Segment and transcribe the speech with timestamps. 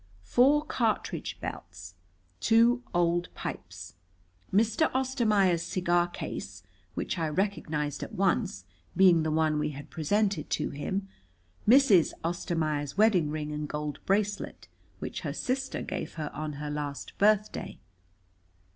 [0.23, 1.93] Four cartridge belts.
[2.39, 3.93] Two old pipes.
[4.51, 4.91] Mr.
[4.95, 6.63] Ostermaier's cigar case,
[6.95, 8.65] which I recognized at once,
[8.97, 11.07] being the one we had presented to him.
[11.69, 12.13] Mrs.
[12.23, 14.67] Ostermaier's wedding ring and gold bracelet,
[14.97, 17.77] which her sister gave her on her last birthday.